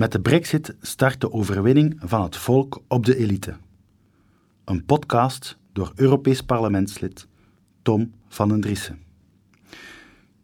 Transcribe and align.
Met 0.00 0.12
de 0.12 0.20
Brexit 0.20 0.74
start 0.80 1.20
de 1.20 1.32
overwinning 1.32 1.96
van 1.98 2.22
het 2.22 2.36
volk 2.36 2.82
op 2.88 3.06
de 3.06 3.16
elite. 3.16 3.56
Een 4.64 4.84
podcast 4.84 5.58
door 5.72 5.92
Europees 5.94 6.42
parlementslid 6.42 7.26
Tom 7.82 8.12
van 8.28 8.48
den 8.48 8.60
Driessen. 8.60 8.98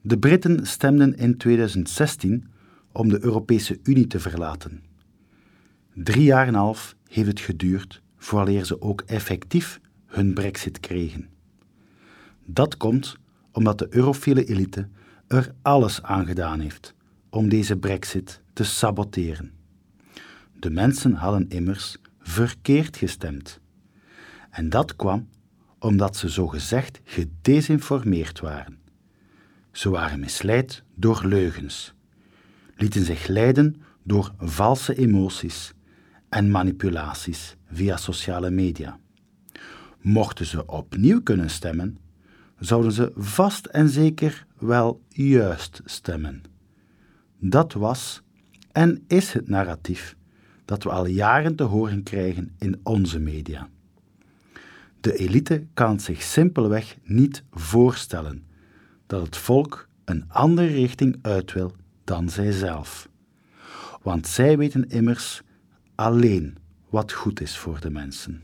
De 0.01 0.19
Britten 0.19 0.67
stemden 0.67 1.17
in 1.17 1.37
2016 1.37 2.45
om 2.93 3.09
de 3.09 3.25
Europese 3.25 3.79
Unie 3.83 4.07
te 4.07 4.21
verlaten. 4.21 4.83
Drie 5.95 6.25
jaar 6.25 6.47
en 6.47 6.49
een 6.49 6.55
half 6.55 6.97
heeft 7.09 7.29
het 7.29 7.41
geduurd 7.41 8.03
vooraleer 8.17 8.65
ze 8.65 8.81
ook 8.81 9.01
effectief 9.01 9.81
hun 10.07 10.35
brexit 10.35 10.81
kregen. 10.81 11.29
Dat 12.45 12.77
komt 12.77 13.17
omdat 13.53 13.79
de 13.79 13.87
eurofiele 13.91 14.45
elite 14.45 14.89
er 15.27 15.55
alles 15.63 16.03
aan 16.03 16.27
gedaan 16.27 16.61
heeft 16.61 16.95
om 17.31 17.49
deze 17.49 17.77
brexit 17.77 18.45
te 18.57 18.65
saboteren. 18.65 19.53
De 20.53 20.71
mensen 20.71 21.13
hadden 21.13 21.49
immers 21.49 21.97
verkeerd 22.21 22.97
gestemd. 22.97 23.61
En 24.51 24.69
dat 24.69 24.97
kwam 24.97 25.29
omdat 25.79 26.17
ze 26.17 26.29
zogezegd 26.29 27.01
gedesinformeerd 27.05 28.41
waren. 28.41 28.79
Ze 29.73 29.91
waren 29.91 30.21
misleid 30.21 30.83
door 30.95 31.25
leugens, 31.25 31.95
lieten 32.77 33.05
zich 33.05 33.27
leiden 33.27 33.83
door 34.03 34.35
valse 34.39 34.95
emoties 34.95 35.73
en 36.29 36.51
manipulaties 36.51 37.57
via 37.71 37.97
sociale 37.97 38.51
media. 38.51 38.99
Mochten 40.01 40.47
ze 40.47 40.67
opnieuw 40.67 41.23
kunnen 41.23 41.51
stemmen, 41.51 41.99
zouden 42.59 42.93
ze 42.93 43.13
vast 43.15 43.67
en 43.67 43.89
zeker 43.89 44.47
wel 44.59 45.03
juist 45.09 45.81
stemmen. 45.85 46.43
Dat 47.39 47.73
was 47.73 48.25
en 48.77 49.05
is 49.07 49.33
het 49.33 49.49
narratief 49.49 50.17
dat 50.65 50.83
we 50.83 50.91
al 50.91 51.07
jaren 51.07 51.57
te 51.57 51.63
horen 51.63 52.03
krijgen 52.03 52.55
in 52.59 52.81
onze 52.83 53.19
media. 53.19 53.69
De 55.01 55.17
elite 55.17 55.67
kan 55.75 56.01
zich 56.01 56.23
simpelweg 56.23 56.97
niet 57.03 57.43
voorstellen 57.51 58.45
dat 59.07 59.23
het 59.23 59.37
volk 59.37 59.89
een 60.05 60.25
andere 60.29 60.67
richting 60.67 61.19
uit 61.23 61.53
wil 61.53 61.73
dan 62.05 62.29
zijzelf. 62.29 63.09
Want 64.03 64.27
zij 64.27 64.59
weten 64.59 64.89
immers 64.89 65.43
alleen 65.95 66.57
wat 66.91 67.13
goed 67.13 67.41
is 67.41 67.57
voor 67.59 67.81
de 67.81 67.91
mensen. 67.91 68.43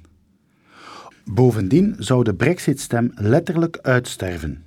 Bovendien 1.24 1.94
zou 1.98 2.24
de 2.24 2.34
Brexit-stem 2.34 3.12
letterlijk 3.14 3.78
uitsterven, 3.78 4.64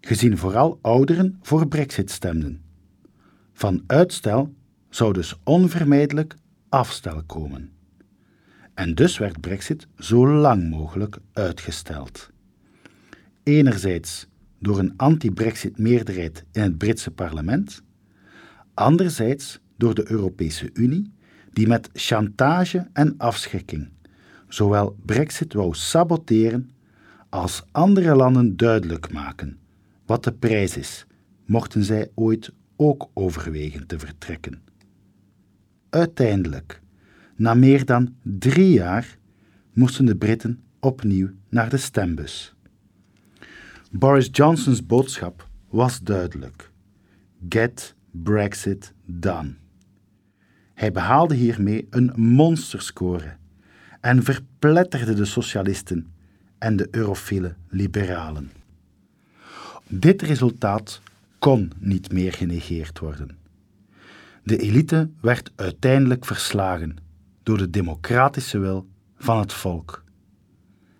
gezien 0.00 0.38
vooral 0.38 0.78
ouderen 0.82 1.38
voor 1.42 1.68
Brexit 1.68 2.10
stemden. 2.10 2.62
Van 3.52 3.84
uitstel 3.86 4.58
zou 4.90 5.12
dus 5.12 5.34
onvermijdelijk 5.44 6.36
afstel 6.68 7.22
komen. 7.22 7.70
En 8.74 8.94
dus 8.94 9.18
werd 9.18 9.40
Brexit 9.40 9.86
zo 9.98 10.28
lang 10.28 10.70
mogelijk 10.70 11.18
uitgesteld. 11.32 12.30
Enerzijds 13.42 14.26
door 14.58 14.78
een 14.78 14.94
anti-Brexit-meerderheid 14.96 16.44
in 16.52 16.62
het 16.62 16.78
Britse 16.78 17.10
parlement, 17.10 17.82
anderzijds 18.74 19.60
door 19.76 19.94
de 19.94 20.10
Europese 20.10 20.70
Unie, 20.72 21.12
die 21.52 21.66
met 21.66 21.88
chantage 21.92 22.88
en 22.92 23.14
afschrikking 23.16 23.88
zowel 24.52 24.96
Brexit 25.04 25.52
wou 25.52 25.74
saboteren 25.74 26.70
als 27.28 27.62
andere 27.70 28.14
landen 28.14 28.56
duidelijk 28.56 29.12
maken 29.12 29.58
wat 30.06 30.24
de 30.24 30.32
prijs 30.32 30.76
is, 30.76 31.06
mochten 31.46 31.84
zij 31.84 32.10
ooit 32.14 32.52
ook 32.76 33.10
overwegen 33.14 33.86
te 33.86 33.98
vertrekken. 33.98 34.62
Uiteindelijk, 35.90 36.80
na 37.36 37.54
meer 37.54 37.84
dan 37.84 38.14
drie 38.22 38.72
jaar, 38.72 39.18
moesten 39.72 40.04
de 40.04 40.16
Britten 40.16 40.62
opnieuw 40.80 41.30
naar 41.48 41.68
de 41.68 41.76
stembus. 41.76 42.54
Boris 43.90 44.28
Johnson's 44.32 44.86
boodschap 44.86 45.48
was 45.68 46.00
duidelijk: 46.00 46.70
Get 47.48 47.94
Brexit 48.10 48.92
done. 49.04 49.54
Hij 50.74 50.92
behaalde 50.92 51.34
hiermee 51.34 51.86
een 51.90 52.12
monsterscore 52.16 53.36
en 54.00 54.22
verpletterde 54.22 55.14
de 55.14 55.24
socialisten 55.24 56.12
en 56.58 56.76
de 56.76 56.88
eurofiele 56.90 57.54
liberalen. 57.68 58.50
Dit 59.88 60.22
resultaat 60.22 61.00
kon 61.38 61.72
niet 61.78 62.12
meer 62.12 62.32
genegeerd 62.32 62.98
worden. 62.98 63.39
De 64.42 64.56
elite 64.56 65.10
werd 65.20 65.52
uiteindelijk 65.56 66.24
verslagen 66.24 66.96
door 67.42 67.58
de 67.58 67.70
democratische 67.70 68.58
wil 68.58 68.88
van 69.16 69.38
het 69.38 69.52
volk. 69.52 70.04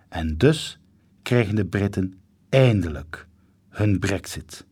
En 0.08 0.36
dus 0.36 0.80
krijgen 1.22 1.54
de 1.54 1.66
Britten 1.66 2.14
eindelijk 2.48 3.26
hun 3.68 3.98
brexit. 3.98 4.66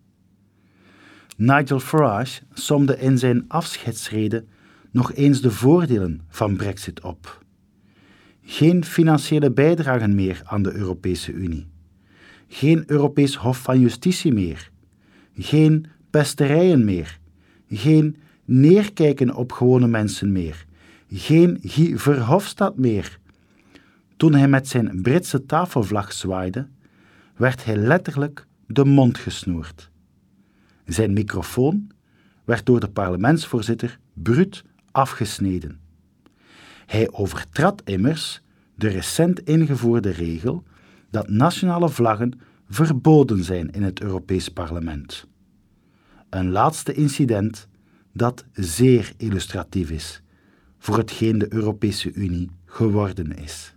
Nigel 1.37 1.81
Farage 1.81 2.43
somde 2.53 2.99
in 2.99 3.19
zijn 3.19 3.45
afscheidsrede 3.49 4.45
nog 4.91 5.13
eens 5.13 5.41
de 5.41 5.51
voordelen 5.51 6.21
van 6.29 6.57
brexit 6.57 7.01
op. 7.01 7.45
Geen 8.43 8.85
financiële 8.85 9.53
bijdragen 9.53 10.15
meer 10.15 10.41
aan 10.45 10.63
de 10.63 10.73
Europese 10.73 11.33
Unie. 11.33 11.67
Geen 12.49 12.85
Europees 12.87 13.35
Hof 13.35 13.63
van 13.63 13.81
Justitie 13.81 14.33
meer. 14.33 14.71
Geen 15.35 15.87
pesterijen 16.11 16.85
meer. 16.85 17.19
Geen 17.69 18.17
neerkijken 18.49 19.35
op 19.35 19.53
gewone 19.53 19.87
mensen 19.87 20.33
meer. 20.33 20.67
Geen 21.11 21.59
Guy 21.63 21.99
Verhofstadt 21.99 22.79
meer. 22.79 23.19
Toen 24.17 24.35
hij 24.35 24.49
met 24.49 24.69
zijn 24.69 25.03
Britse 25.03 25.47
tafelvlag 25.47 26.13
zwaaide, 26.13 26.67
werd 27.37 27.65
hij 27.65 27.77
letterlijk 27.77 28.47
de 28.67 28.85
mond 28.85 29.19
gesnoerd. 29.19 29.91
Zijn 30.85 31.13
microfoon 31.13 31.91
werd 32.45 32.67
door 32.67 32.81
de 32.81 32.89
parlementsvoorzitter 32.89 33.99
bruut 34.13 34.65
afgesneden. 34.91 35.81
Hij 36.87 37.13
overtrad 37.13 37.83
immers 37.85 38.43
de 38.75 38.89
recent 38.89 39.41
ingevoerde 39.41 40.11
regel 40.11 40.63
dat 41.11 41.29
nationale 41.29 41.89
vlaggen 41.89 42.41
verboden 42.69 43.45
zijn 43.45 43.71
in 43.71 43.83
het 43.83 44.01
Europees 44.01 44.49
Parlement. 44.49 45.27
Een 46.31 46.51
laatste 46.51 46.93
incident 46.93 47.68
dat 48.19 48.45
zeer 48.53 49.13
illustratief 49.17 49.91
is 49.91 50.23
voor 50.79 50.97
hetgeen 50.97 51.39
de 51.39 51.53
Europese 51.53 52.13
Unie 52.13 52.51
geworden 52.65 53.37
is. 53.37 53.75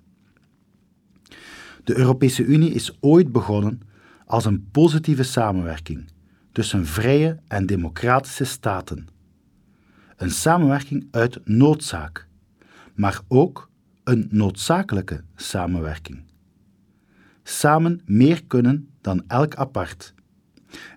De 1.84 1.98
Europese 1.98 2.44
Unie 2.44 2.74
is 2.74 2.98
ooit 3.00 3.32
begonnen 3.32 3.82
als 4.26 4.46
een 4.46 4.70
positieve 4.72 5.24
samenwerking 5.24 6.12
tussen 6.52 6.86
vrije 6.86 7.40
en 7.48 7.66
democratische 7.66 8.44
staten. 8.44 9.08
Een 10.18 10.32
samenwerking 10.32 11.08
uit 11.12 11.40
noodzaak, 11.46 12.28
maar 12.94 13.22
ook 13.28 13.70
een 14.04 14.28
noodzakelijke 14.32 15.24
samenwerking. 15.36 16.24
Samen 17.44 18.02
meer 18.06 18.44
kunnen 18.46 18.90
dan 19.02 19.24
elk 19.28 19.56
apart. 19.56 20.14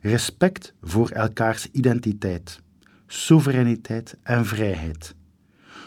Respect 0.03 0.75
voor 0.81 1.11
elkaars 1.11 1.71
identiteit, 1.71 2.63
soevereiniteit 3.15 4.17
en 4.23 4.47
vrijheid. 4.47 5.15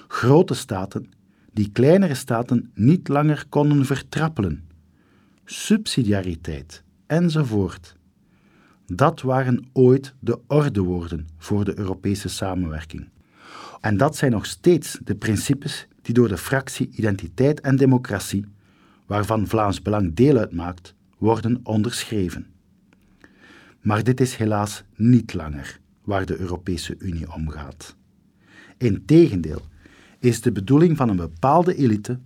Grote 0.08 0.54
staten 0.54 1.12
die 1.54 1.72
kleinere 1.72 2.16
staten 2.16 2.72
niet 2.74 3.08
langer 3.08 3.46
konden 3.50 3.86
vertrappelen. 3.86 4.70
Subsidiariteit 5.46 6.84
enzovoort. 7.08 7.96
Dat 8.86 9.22
waren 9.22 9.66
ooit 9.74 10.14
de 10.20 10.40
ordewoorden 10.48 11.28
voor 11.38 11.66
de 11.66 11.78
Europese 11.78 12.30
samenwerking. 12.30 13.10
En 13.82 13.98
dat 13.98 14.16
zijn 14.16 14.32
nog 14.32 14.46
steeds 14.46 14.98
de 15.04 15.16
principes 15.16 15.88
die 16.02 16.14
door 16.14 16.28
de 16.28 16.38
fractie 16.38 16.90
Identiteit 16.90 17.62
en 17.62 17.76
Democratie, 17.76 18.46
waarvan 19.06 19.48
Vlaams 19.48 19.82
Belang 19.82 20.16
deel 20.16 20.38
uitmaakt, 20.38 20.94
worden 21.18 21.60
onderschreven. 21.64 22.48
Maar 23.82 24.04
dit 24.04 24.22
is 24.22 24.36
helaas 24.36 24.84
niet 24.96 25.34
langer 25.34 25.80
waar 26.08 26.26
de 26.26 26.40
Europese 26.40 26.96
Unie 27.00 27.34
om 27.34 27.50
gaat. 27.50 27.96
Integendeel 28.78 29.62
is 30.20 30.42
de 30.42 30.52
bedoeling 30.52 30.98
van 30.98 31.10
een 31.10 31.16
bepaalde 31.16 31.76
elite 31.76 32.20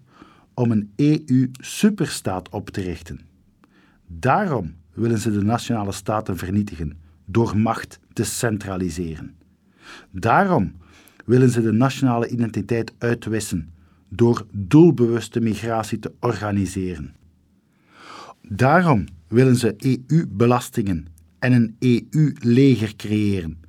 om 0.54 0.72
een 0.72 0.92
EU-superstaat 0.96 2.50
op 2.50 2.70
te 2.70 2.82
richten. 2.82 3.20
Daarom 4.08 4.76
willen 4.94 5.18
ze 5.18 5.32
de 5.32 5.44
nationale 5.44 5.92
staten 5.92 6.38
vernietigen 6.38 7.00
door 7.26 7.58
macht 7.58 8.00
te 8.14 8.24
centraliseren. 8.24 9.36
Daarom 10.12 10.74
willen 11.26 11.50
ze 11.50 11.62
de 11.62 11.72
nationale 11.72 12.28
identiteit 12.28 12.94
uitwissen 12.98 13.74
door 14.10 14.46
doelbewuste 14.52 15.40
migratie 15.40 16.00
te 16.00 16.14
organiseren. 16.20 17.16
Daarom 18.42 19.06
willen 19.28 19.56
ze 19.56 19.76
EU-belastingen 19.78 21.08
en 21.40 21.54
een 21.54 21.76
EU-leger 21.80 22.96
creëren, 22.96 23.60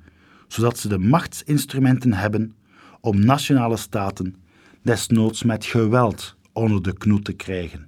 zodat 0.53 0.77
ze 0.77 0.87
de 0.87 0.97
machtsinstrumenten 0.97 2.13
hebben 2.13 2.55
om 3.01 3.25
nationale 3.25 3.77
staten 3.77 4.35
desnoods 4.81 5.43
met 5.43 5.65
geweld 5.65 6.35
onder 6.51 6.81
de 6.81 6.93
knoet 6.93 7.25
te 7.25 7.33
krijgen. 7.33 7.87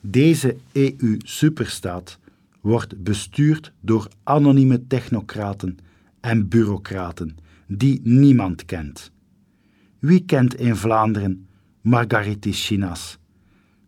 Deze 0.00 0.56
EU-superstaat 0.72 2.18
wordt 2.60 3.02
bestuurd 3.02 3.72
door 3.80 4.08
anonieme 4.22 4.86
technocraten 4.86 5.78
en 6.20 6.48
bureaucraten 6.48 7.36
die 7.66 8.00
niemand 8.04 8.64
kent. 8.64 9.10
Wie 9.98 10.24
kent 10.24 10.54
in 10.54 10.76
Vlaanderen 10.76 11.46
Margarete 11.80 12.52
Chinas? 12.52 13.18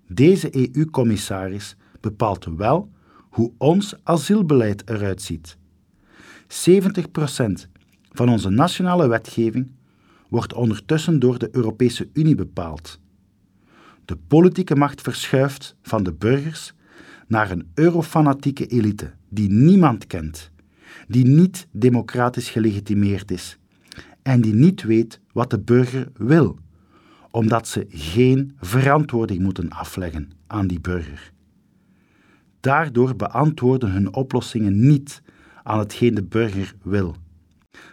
Deze 0.06 0.56
EU-commissaris 0.56 1.76
bepaalt 2.00 2.47
wel 2.56 2.91
hoe 3.31 3.53
ons 3.59 3.94
asielbeleid 4.03 4.88
eruit 4.91 5.23
ziet. 5.23 5.59
70% 6.49 7.69
van 8.11 8.29
onze 8.29 8.49
nationale 8.49 9.09
wetgeving 9.09 9.71
wordt 10.29 10.55
ondertussen 10.55 11.19
door 11.19 11.39
de 11.39 11.49
Europese 11.53 12.09
Unie 12.12 12.35
bepaald. 12.35 13.00
De 14.05 14.17
politieke 14.17 14.77
macht 14.77 15.00
verschuift 15.00 15.77
van 15.83 16.03
de 16.03 16.12
burgers 16.12 16.73
naar 17.27 17.50
een 17.50 17.71
eurofanatieke 17.75 18.67
elite 18.67 19.12
die 19.29 19.50
niemand 19.50 20.06
kent, 20.06 20.50
die 21.09 21.27
niet 21.27 21.67
democratisch 21.73 22.51
gelegitimeerd 22.51 23.31
is 23.31 23.59
en 24.23 24.41
die 24.41 24.55
niet 24.55 24.83
weet 24.83 25.21
wat 25.33 25.51
de 25.51 25.61
burger 25.61 26.09
wil, 26.17 26.59
omdat 27.31 27.69
ze 27.69 27.87
geen 27.89 28.56
verantwoording 28.61 29.41
moeten 29.41 29.71
afleggen 29.71 30.31
aan 30.47 30.67
die 30.67 30.81
burger. 30.81 31.33
Daardoor 32.61 33.17
beantwoorden 33.17 33.91
hun 33.91 34.15
oplossingen 34.15 34.87
niet 34.87 35.23
aan 35.69 35.79
hetgeen 35.79 36.15
de 36.15 36.23
burger 36.23 36.75
wil. 36.82 37.17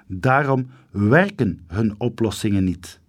Daarom 0.07 0.67
werken 0.91 1.59
hun 1.67 1.95
oplossingen 1.97 2.63
niet. 2.63 2.99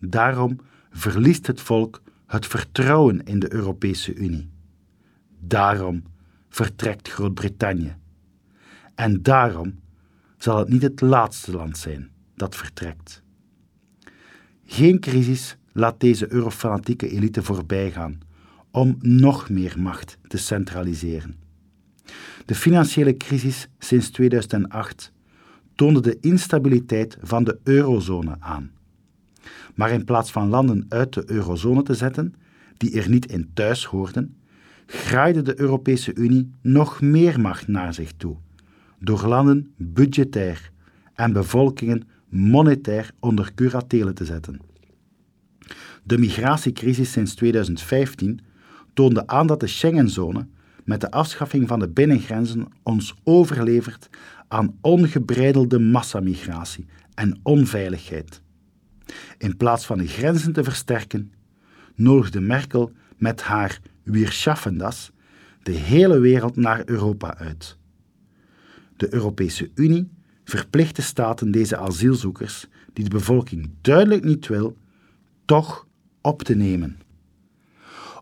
Daarom 0.00 0.58
verliest 0.90 1.46
het 1.46 1.60
volk 1.60 2.02
het 2.26 2.46
vertrouwen 2.46 3.24
in 3.24 3.38
de 3.38 3.52
Europese 3.52 4.14
Unie. 4.14 4.50
Daarom 5.38 6.02
vertrekt 6.48 7.08
Groot-Brittannië. 7.08 7.96
En 8.94 9.22
daarom 9.22 9.80
zal 10.38 10.58
het 10.58 10.68
niet 10.68 10.82
het 10.82 11.00
laatste 11.00 11.52
land 11.52 11.78
zijn 11.78 12.10
dat 12.34 12.56
vertrekt. 12.56 13.22
Geen 14.64 15.00
crisis 15.00 15.56
laat 15.72 16.00
deze 16.00 16.32
eurofanatieke 16.32 17.08
elite 17.08 17.42
voorbijgaan 17.42 18.18
om 18.70 18.96
nog 19.00 19.50
meer 19.50 19.74
macht 19.78 20.18
te 20.26 20.36
centraliseren. 20.36 21.47
De 22.44 22.54
financiële 22.54 23.16
crisis 23.16 23.68
sinds 23.78 24.10
2008 24.10 25.12
toonde 25.74 26.00
de 26.00 26.18
instabiliteit 26.20 27.16
van 27.20 27.44
de 27.44 27.58
eurozone 27.64 28.36
aan. 28.38 28.70
Maar 29.74 29.90
in 29.90 30.04
plaats 30.04 30.30
van 30.32 30.48
landen 30.48 30.86
uit 30.88 31.12
de 31.12 31.22
eurozone 31.26 31.82
te 31.82 31.94
zetten, 31.94 32.34
die 32.76 33.00
er 33.00 33.08
niet 33.08 33.32
in 33.32 33.50
thuis 33.54 33.84
hoorden, 33.84 34.36
graaide 34.86 35.42
de 35.42 35.60
Europese 35.60 36.14
Unie 36.14 36.50
nog 36.62 37.00
meer 37.00 37.40
macht 37.40 37.68
naar 37.68 37.94
zich 37.94 38.12
toe, 38.16 38.36
door 38.98 39.26
landen 39.26 39.72
budgetair 39.76 40.70
en 41.14 41.32
bevolkingen 41.32 42.08
monetair 42.28 43.10
onder 43.20 43.54
curatele 43.54 44.12
te 44.12 44.24
zetten. 44.24 44.60
De 46.02 46.18
migratiecrisis 46.18 47.12
sinds 47.12 47.34
2015 47.34 48.40
toonde 48.92 49.26
aan 49.26 49.46
dat 49.46 49.60
de 49.60 49.66
Schengenzone 49.66 50.46
met 50.88 51.00
de 51.00 51.10
afschaffing 51.10 51.68
van 51.68 51.78
de 51.78 51.88
binnengrenzen 51.88 52.66
ons 52.82 53.14
overlevert 53.24 54.08
aan 54.48 54.78
ongebreidelde 54.80 55.78
massamigratie 55.78 56.86
en 57.14 57.40
onveiligheid. 57.42 58.40
In 59.38 59.56
plaats 59.56 59.86
van 59.86 59.98
de 59.98 60.06
grenzen 60.06 60.52
te 60.52 60.64
versterken, 60.64 61.32
nodigde 61.94 62.40
Merkel 62.40 62.92
met 63.16 63.42
haar 63.42 63.80
Wir 64.02 64.32
schaffen 64.32 64.78
das 64.78 65.10
de 65.62 65.72
hele 65.72 66.18
wereld 66.18 66.56
naar 66.56 66.82
Europa 66.84 67.36
uit. 67.36 67.76
De 68.96 69.14
Europese 69.14 69.70
Unie 69.74 70.10
verplicht 70.44 70.96
de 70.96 71.02
staten 71.02 71.50
deze 71.50 71.76
asielzoekers, 71.76 72.66
die 72.92 73.04
de 73.04 73.10
bevolking 73.10 73.70
duidelijk 73.80 74.24
niet 74.24 74.46
wil, 74.46 74.76
toch 75.44 75.86
op 76.20 76.42
te 76.42 76.54
nemen. 76.54 76.98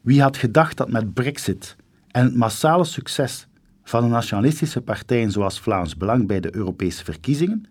Wie 0.02 0.22
had 0.22 0.36
gedacht 0.36 0.76
dat 0.76 0.90
met 0.90 1.14
Brexit 1.14 1.76
en 2.16 2.24
het 2.24 2.34
massale 2.34 2.84
succes 2.84 3.46
van 3.84 4.02
de 4.02 4.08
nationalistische 4.08 4.80
partijen 4.80 5.30
zoals 5.30 5.60
Vlaams 5.60 5.96
Belang 5.96 6.26
bij 6.26 6.40
de 6.40 6.54
Europese 6.54 7.04
verkiezingen 7.04 7.64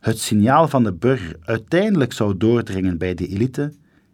het 0.00 0.18
signaal 0.18 0.68
van 0.68 0.84
de 0.84 0.92
burger 0.92 1.36
uiteindelijk 1.40 2.12
zou 2.12 2.36
doordringen 2.36 2.98
bij 2.98 3.14
de 3.14 3.26
elite, 3.28 3.72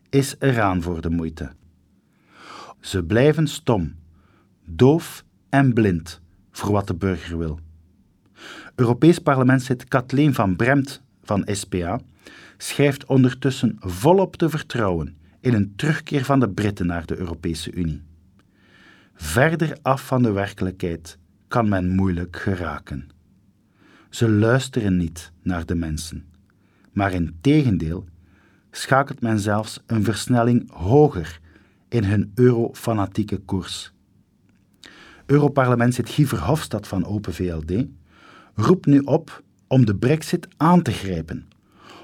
is 0.08 0.34
eraan 0.38 0.82
voor 0.82 1.00
de 1.00 1.10
moeite. 1.10 1.50
Ze 2.80 3.04
blijven 3.04 3.46
stom, 3.46 3.94
doof 4.64 5.24
en 5.48 5.72
blind 5.72 6.20
voor 6.50 6.72
wat 6.72 6.86
de 6.86 6.94
burger 6.94 7.38
wil. 7.38 7.58
Europees 8.74 9.18
parlementslid 9.18 9.84
Kathleen 9.84 10.34
van 10.34 10.56
Bremt 10.56 11.02
van 11.22 11.42
SPA 11.46 12.00
schrijft 12.56 13.04
ondertussen 13.06 13.76
volop 13.78 14.36
te 14.36 14.48
vertrouwen 14.48 15.16
in 15.40 15.54
een 15.54 15.72
terugkeer 15.76 16.24
van 16.24 16.40
de 16.40 16.50
Britten 16.50 16.86
naar 16.86 17.06
de 17.06 17.16
Europese 17.16 17.72
Unie. 17.72 18.08
Verder 19.22 19.78
af 19.82 20.06
van 20.06 20.22
de 20.22 20.32
werkelijkheid 20.32 21.18
kan 21.48 21.68
men 21.68 21.88
moeilijk 21.88 22.36
geraken. 22.36 23.08
Ze 24.08 24.30
luisteren 24.30 24.96
niet 24.96 25.32
naar 25.42 25.66
de 25.66 25.74
mensen, 25.74 26.24
maar 26.92 27.12
in 27.12 27.36
tegendeel 27.40 28.04
schakelt 28.70 29.20
men 29.20 29.38
zelfs 29.38 29.82
een 29.86 30.04
versnelling 30.04 30.70
hoger 30.70 31.40
in 31.88 32.04
hun 32.04 32.32
eurofanatieke 32.34 33.38
koers. 33.38 33.92
Europarlementslid 35.26 36.10
Guy 36.10 36.26
Verhofstadt 36.26 36.88
van 36.88 37.04
Open 37.04 37.34
VLD 37.34 37.86
roept 38.54 38.86
nu 38.86 38.98
op 38.98 39.42
om 39.66 39.86
de 39.86 39.96
brexit 39.96 40.48
aan 40.56 40.82
te 40.82 40.92
grijpen, 40.92 41.48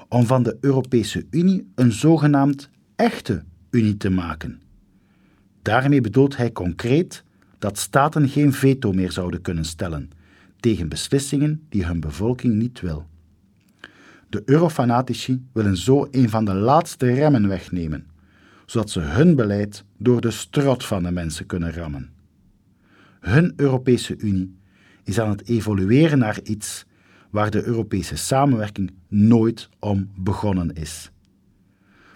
om 0.09 0.27
van 0.27 0.43
de 0.43 0.59
Europese 0.61 1.27
Unie 1.31 1.73
een 1.75 1.93
zogenaamd 1.93 2.71
echte 2.97 3.45
Unie 3.71 3.97
te 3.97 4.11
maken. 4.11 4.61
Daarmee 5.67 6.01
bedoelt 6.01 6.37
hij 6.37 6.53
concreet 6.53 7.25
dat 7.59 7.79
staten 7.79 8.29
geen 8.29 8.53
veto 8.53 8.93
meer 8.93 9.13
zouden 9.13 9.41
kunnen 9.41 9.65
stellen 9.65 10.11
tegen 10.61 10.89
beslissingen 10.89 11.67
die 11.69 11.85
hun 11.85 12.01
bevolking 12.01 12.55
niet 12.55 12.81
wil. 12.81 13.07
De 14.29 14.43
eurofanatici 14.45 15.47
willen 15.53 15.77
zo 15.77 16.09
een 16.11 16.29
van 16.29 16.45
de 16.45 16.55
laatste 16.55 17.13
remmen 17.13 17.49
wegnemen, 17.49 18.07
zodat 18.67 18.91
ze 18.91 19.01
hun 19.01 19.37
beleid 19.37 19.85
door 19.99 20.21
de 20.21 20.31
strot 20.31 20.85
van 20.85 21.03
de 21.03 21.11
mensen 21.11 21.47
kunnen 21.47 21.73
rammen. 21.73 22.11
Hun 23.21 23.53
Europese 23.57 24.17
Unie 24.19 24.57
is 25.05 25.21
aan 25.21 25.31
het 25.31 25.49
evolueren 25.49 26.19
naar 26.19 26.41
iets 26.43 26.87
waar 27.31 27.51
de 27.51 27.65
Europese 27.65 28.17
samenwerking 28.17 28.93
nooit 29.09 29.69
om 29.79 30.11
begonnen 30.17 30.73
is. 30.73 31.11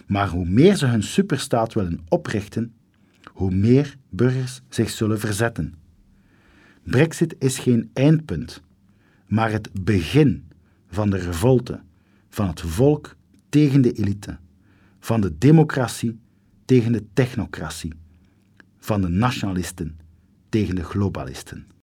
Maar 0.07 0.29
hoe 0.29 0.45
meer 0.45 0.75
ze 0.75 0.85
hun 0.85 1.03
superstaat 1.03 1.73
willen 1.73 1.99
oprichten, 2.07 2.73
hoe 3.33 3.51
meer 3.51 3.95
burgers 4.09 4.61
zich 4.69 4.89
zullen 4.89 5.19
verzetten. 5.19 5.73
Brexit 6.83 7.35
is 7.39 7.59
geen 7.59 7.89
eindpunt, 7.93 8.61
maar 9.27 9.51
het 9.51 9.69
begin 9.83 10.47
van 10.87 11.09
de 11.09 11.17
revolte 11.17 11.81
van 12.29 12.47
het 12.47 12.61
volk 12.61 13.15
tegen 13.49 13.81
de 13.81 13.91
elite, 13.91 14.37
van 14.99 15.21
de 15.21 15.37
democratie 15.37 16.19
tegen 16.65 16.91
de 16.91 17.03
technocratie, 17.13 17.93
van 18.77 19.01
de 19.01 19.07
nationalisten 19.07 19.99
tegen 20.49 20.75
de 20.75 20.83
globalisten. 20.83 21.65